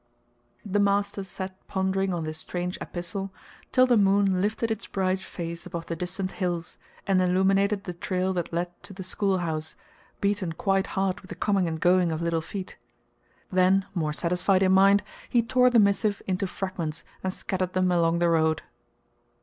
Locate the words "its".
4.71-4.87